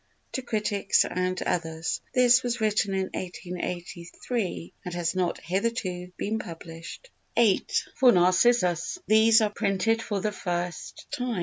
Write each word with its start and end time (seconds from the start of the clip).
To 0.31 0.41
Critics 0.41 1.05
and 1.05 1.39
Others. 1.43 2.01
This 2.11 2.41
was 2.41 2.59
written 2.59 2.95
in 2.95 3.11
1883 3.13 4.73
and 4.83 4.95
has 4.95 5.13
not 5.13 5.39
hitherto 5.39 6.11
been 6.17 6.39
published. 6.39 7.11
viii. 7.37 7.61
For 7.97 8.11
Narcissus 8.11 8.97
These 9.05 9.41
are 9.41 9.51
printed 9.51 10.01
for 10.01 10.19
the 10.19 10.31
first 10.31 11.05
time. 11.11 11.39